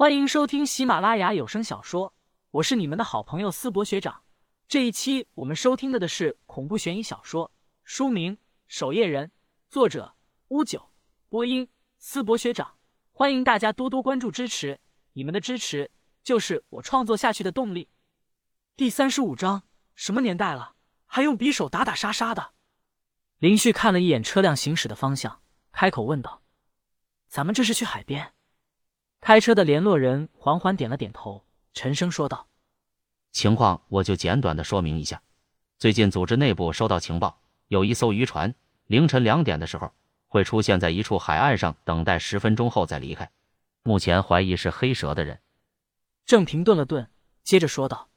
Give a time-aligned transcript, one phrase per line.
[0.00, 2.14] 欢迎收听喜马拉雅有声小说，
[2.52, 4.22] 我是你们的好朋友思博学长。
[4.66, 7.52] 这一期我们收听的的是恐怖悬疑小说，
[7.84, 8.34] 书名
[8.66, 9.26] 《守夜人》，
[9.68, 10.14] 作者
[10.48, 10.90] 乌九，
[11.28, 11.68] 播音
[11.98, 12.78] 思博学长。
[13.12, 14.80] 欢迎大家多多关注支持，
[15.12, 15.90] 你们的支持
[16.22, 17.90] 就是我创作下去的动力。
[18.76, 19.64] 第三十五章，
[19.94, 22.52] 什么年代了，还用匕首打打杀杀的？
[23.36, 25.42] 林旭看了一眼车辆行驶的方向，
[25.72, 26.42] 开口问道
[27.28, 28.32] ：“咱们这是去海边？”
[29.20, 31.44] 开车的联络人缓缓点了点头，
[31.74, 32.48] 沉声说道
[33.32, 35.22] ：“情况我就简短的说明一下。
[35.78, 38.54] 最近组织内部收到情报，有一艘渔船
[38.86, 39.92] 凌晨两点的时候
[40.26, 43.30] 会出现在一处海岸上，等待十分钟后再离开。
[43.82, 45.40] 目前怀疑是黑蛇的人。”
[46.24, 47.10] 郑平顿了顿，
[47.44, 48.08] 接着说道：“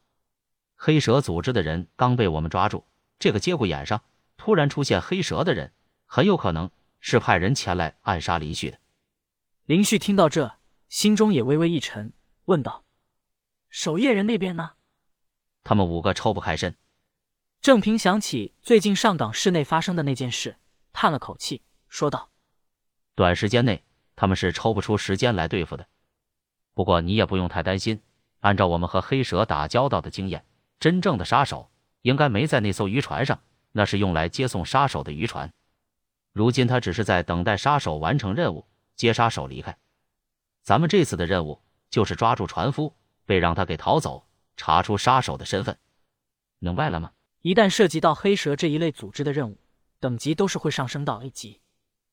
[0.76, 2.86] 黑蛇组织的人刚被我们抓住，
[3.20, 4.02] 这个节骨眼上
[4.38, 5.74] 突然出现黑蛇的人，
[6.06, 8.80] 很有可能是派人前来暗杀林旭的。”
[9.66, 10.56] 林旭听到这。
[10.94, 12.14] 心中也微微一沉，
[12.46, 12.84] 问道
[13.68, 14.74] ：“守夜人那边呢？”
[15.66, 16.76] 他们五个抽不开身。
[17.62, 20.56] 郑平想起最近上港市内发生的那件事，
[20.94, 22.30] 叹了口气，说道
[23.16, 23.84] ：“短时间内
[24.16, 25.88] 他们是抽不出时间来对付的。
[26.76, 28.00] 不过你也不用太担心，
[28.42, 30.46] 按照我们和黑蛇打交道的经验，
[30.80, 31.72] 真正的杀手
[32.04, 35.52] 应该没在那艘渔船上，那是用来接送杀手的渔船。
[36.34, 39.76] 如今他只是在等待杀手完成任务，接杀手离开。”
[40.64, 44.26] 咱们这次的任务就是抓住船夫，被让他给逃走，
[44.56, 45.78] 查出杀手的身份，
[46.60, 47.12] 明白了吗？
[47.42, 49.60] 一旦涉及到黑蛇这一类组织的任务，
[50.00, 51.60] 等级都是会上升到 A 级。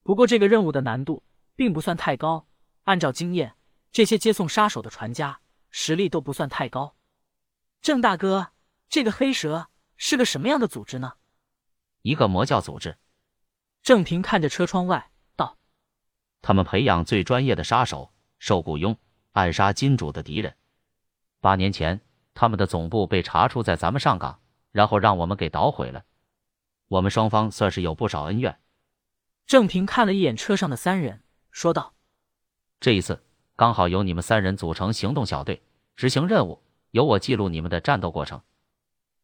[0.02, 1.22] 不过这个任务的难度
[1.54, 2.48] 并不算太高，
[2.82, 3.54] 按照经验，
[3.92, 6.96] 这些接送杀手的船家实力都不算太高。
[7.80, 8.48] 郑大哥，
[8.88, 11.12] 这个黑蛇是个什么样的组织呢？
[12.02, 12.98] 一个魔教组织。
[13.80, 15.56] 郑平看着车窗外道
[16.42, 18.96] ：“他们培养最专业的杀手。”受雇佣
[19.32, 20.56] 暗杀金主的敌人。
[21.40, 22.00] 八年前，
[22.34, 24.40] 他们的总部被查出在咱们上港，
[24.72, 26.04] 然后让我们给捣毁了。
[26.88, 28.58] 我们双方算是有不少恩怨。
[29.46, 31.94] 郑平看了一眼车上的三人，说道
[32.80, 33.22] ：“这一次
[33.56, 35.62] 刚好由你们三人组成行动小队
[35.94, 36.62] 执行任务，
[36.92, 38.40] 由我记录你们的战斗过程。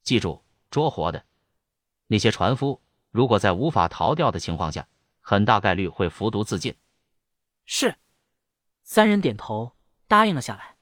[0.03, 1.25] 记住，捉活的
[2.07, 2.81] 那些船夫，
[3.11, 4.87] 如果在无法逃掉的情况下，
[5.21, 6.75] 很大概率会服毒自尽。”
[7.65, 7.97] 是。
[8.89, 9.73] 三人点头
[10.07, 10.77] 答应了下来，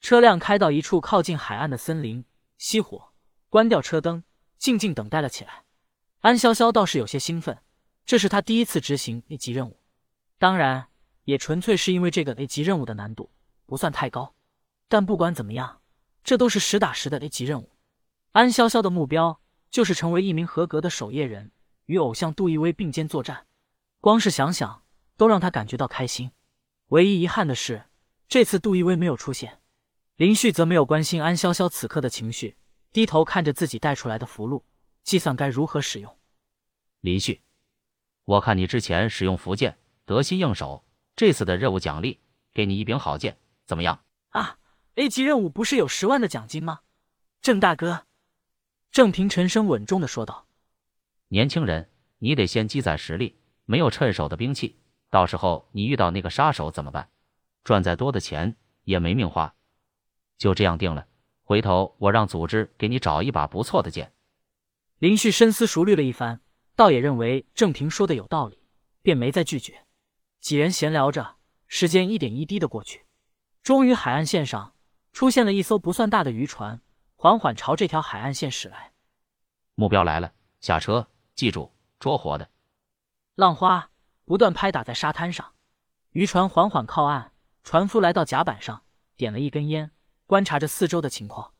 [0.00, 2.24] 车辆开到一处靠近海岸的森林，
[2.58, 3.12] 熄火，
[3.48, 4.24] 关掉车灯，
[4.58, 5.62] 静静等待了起来。
[6.18, 7.56] 安潇潇倒是有些兴奋，
[8.04, 9.78] 这是他第一次执行 A 级任务，
[10.36, 10.88] 当然
[11.22, 13.30] 也纯粹是因为这个 A 级任务的难度
[13.66, 14.34] 不算太高。
[14.88, 15.80] 但不管怎么样，
[16.24, 17.70] 这都是实打实的 A 级任务。
[18.32, 21.52] 安潇潇的目标就是成为一名合格的守夜人，
[21.86, 23.46] 与偶像杜奕威并肩作战，
[24.00, 24.82] 光是想想
[25.16, 26.32] 都让他感觉到开心。
[26.94, 27.86] 唯一遗憾的是，
[28.28, 29.58] 这次杜一威没有出现。
[30.14, 32.56] 林旭则没有关心安潇潇此刻的情绪，
[32.92, 34.62] 低头看着自己带出来的符箓，
[35.02, 36.16] 计算该如何使用。
[37.00, 37.42] 林旭，
[38.24, 40.84] 我看你之前使用符剑得心应手，
[41.16, 42.20] 这次的任务奖励
[42.52, 44.04] 给你一柄好剑，怎么样？
[44.28, 44.58] 啊
[44.94, 46.82] ，A 级任务不是有十万的奖金吗？
[47.42, 48.06] 郑大哥，
[48.92, 50.46] 郑平沉声稳重的说道
[51.26, 54.78] ：“年轻人，你得先积攒实力，没有趁手的兵器。”
[55.14, 57.08] 到时候你遇到那个杀手怎么办？
[57.62, 59.54] 赚再多的钱也没命花。
[60.38, 61.06] 就这样定了，
[61.44, 64.12] 回头我让组织给你找一把不错的剑。
[64.98, 66.40] 林旭深思熟虑了一番，
[66.74, 68.58] 倒也认为郑平说的有道理，
[69.02, 69.86] 便没再拒绝。
[70.40, 71.36] 几人闲聊着，
[71.68, 73.06] 时间一点一滴的过去，
[73.62, 74.74] 终于海岸线上
[75.12, 76.80] 出现了一艘不算大的渔船，
[77.14, 78.90] 缓缓朝这条海岸线驶来。
[79.76, 82.50] 目标来了，下车，记住捉活的。
[83.36, 83.90] 浪花。
[84.24, 85.54] 不断拍打在沙滩上，
[86.10, 87.32] 渔船缓缓靠岸。
[87.62, 88.82] 船夫来到甲板上，
[89.16, 89.90] 点了一根烟，
[90.26, 91.54] 观察着四周的情况。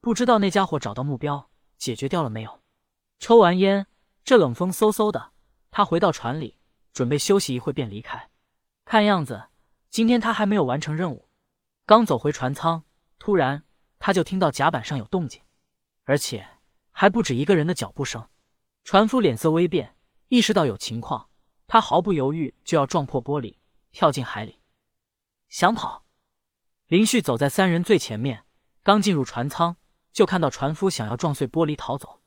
[0.00, 1.48] 不知道那家伙找到目标，
[1.78, 2.60] 解决掉了没有？
[3.20, 3.86] 抽完烟，
[4.24, 5.30] 这冷风嗖嗖的，
[5.70, 6.58] 他回到船里，
[6.92, 8.30] 准备休息一会便离开。
[8.84, 9.44] 看样子，
[9.90, 11.28] 今天他还没有完成任务。
[11.86, 12.82] 刚走回船舱，
[13.18, 13.62] 突然
[13.98, 15.40] 他就听到甲板上有动静，
[16.02, 16.46] 而且
[16.90, 18.28] 还不止一个人的脚步声。
[18.82, 19.96] 船夫脸色微变，
[20.28, 21.30] 意识到有情况。
[21.74, 23.56] 他毫不犹豫就要撞破玻璃，
[23.90, 24.60] 跳进海里，
[25.48, 26.04] 想跑。
[26.86, 28.44] 林旭走在三人最前面，
[28.84, 29.74] 刚进入船舱，
[30.12, 32.22] 就看到船夫想要撞碎玻璃逃走。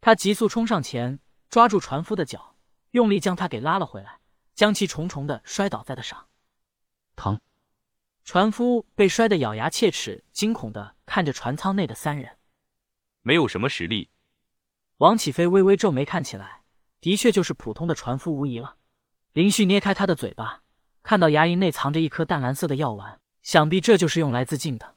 [0.00, 2.56] 他急速冲上前，抓住船夫的脚，
[2.90, 4.18] 用力将他给拉了回来，
[4.56, 6.26] 将其重重的摔倒在地上。
[7.14, 7.40] 疼！
[8.24, 12.36] 船夫被摔得咬牙切齿，惊恐的看着船舱内的三人。
[13.22, 14.10] 没有什么实力。
[14.96, 16.64] 王启飞微微皱眉，看起来
[17.00, 18.74] 的确就是普通的船夫，无疑了。
[19.32, 20.62] 林旭捏开他的嘴巴，
[21.02, 24.94] 看到牙龈内藏着一颗淡蓝色的药丸，想必这就是用来自尽的。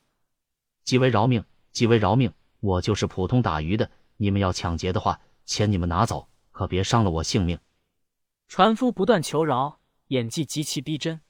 [0.84, 2.34] 几位饶命，几位饶命！
[2.60, 7.60] 我就是普通打鱼的，你们要抢劫的话，钱你们拿走，可别伤了我性命。
[8.48, 11.22] 船夫不断求饶，演技极其逼真。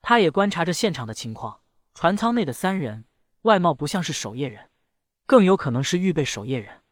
[0.00, 1.60] 他也观察着现场的情况，
[1.94, 3.04] 船舱内的三人
[3.42, 4.70] 外貌不像是守夜人，
[5.26, 6.82] 更有可能是预备守夜人。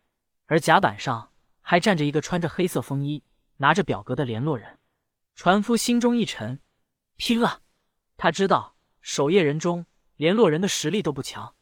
[0.47, 1.31] 而甲板上
[1.61, 3.23] 还站着一个穿着黑色风衣、
[3.59, 4.79] 拿着表格的联络人。
[5.35, 6.61] 船夫心中一沉，
[7.17, 7.63] 拼了！
[8.17, 9.87] 他知道守夜人中
[10.17, 11.57] 联络人的实力都不强，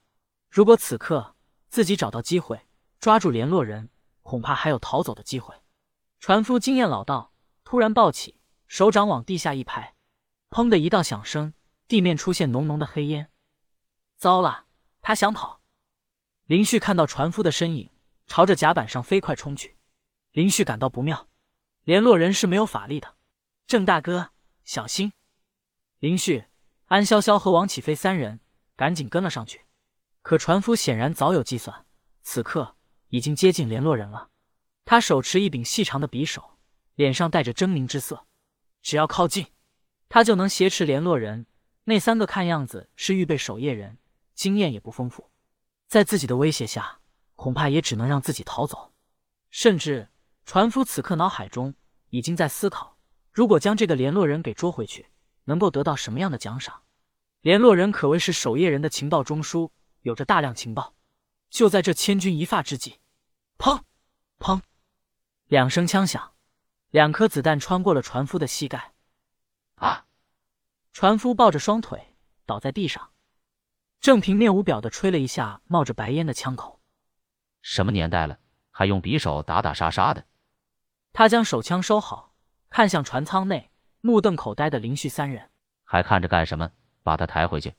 [0.51, 1.37] 如果此刻
[1.69, 2.69] 自己找到机会
[2.99, 3.89] 抓住联络人，
[4.23, 5.55] 恐怕还有逃走的机会。
[6.19, 7.33] 船夫经验老道，
[7.65, 9.95] 突然抱起，手掌往地下一拍，
[10.51, 11.55] 砰的一道响声，
[11.89, 13.31] 地面出现浓浓的黑烟。
[14.19, 14.67] 糟了，
[15.01, 15.63] 他想跑！
[16.45, 17.91] 林旭看到船夫的身影，
[18.27, 19.79] 朝着甲板上飞快冲去。
[20.33, 21.29] 林旭感到不妙，
[21.85, 23.17] 联络人是没有法力的。
[23.71, 24.33] 郑大哥，
[24.65, 25.13] 小心！
[26.01, 26.47] 林旭、
[26.87, 28.41] 安潇潇和王启飞三人
[28.75, 29.65] 赶紧跟了上去。
[30.23, 31.87] 可船夫显然早有计算，
[32.21, 32.75] 此刻
[33.11, 34.31] 已经接近联络人了。
[34.85, 36.59] 他手持一柄细长的匕首，
[36.97, 38.27] 脸上带着狰狞之色。
[38.83, 39.47] 只要靠近，
[40.09, 41.47] 他就能挟持联络人。
[41.85, 43.99] 那三个看样子是预备守夜人，
[44.35, 45.31] 经验也不丰富，
[45.87, 46.99] 在自己的威胁下，
[47.37, 48.93] 恐怕也只能让自己逃走。
[49.49, 50.09] 甚至，
[50.45, 51.73] 船夫此刻脑海中
[52.09, 52.97] 已经在思考。
[53.41, 55.07] 如果将这个联络人给捉回去，
[55.45, 56.83] 能够得到什么样的奖赏？
[57.41, 59.71] 联络人可谓是守夜人的情报中枢，
[60.03, 60.95] 有着大量情报。
[61.49, 62.99] 就在这千钧一发之际，
[63.57, 63.81] 砰
[64.39, 64.61] 砰，
[65.47, 66.35] 两声枪响，
[66.91, 68.93] 两颗子弹穿过了船夫的膝盖。
[69.77, 70.05] 啊！
[70.93, 73.13] 船夫抱着双腿倒在地上，
[74.03, 76.79] 郑平面无表的吹了一下冒着白烟的枪口。
[77.63, 78.39] 什么年代了，
[78.71, 80.27] 还用匕首打打杀杀的？
[81.15, 82.30] 他将手枪收好。
[82.71, 83.71] 看向船舱内
[84.01, 85.51] 目瞪口呆的林旭三人，
[85.85, 86.71] 还看着干什么？
[87.03, 87.75] 把他抬回去。